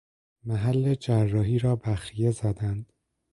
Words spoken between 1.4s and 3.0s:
را بخیه زدند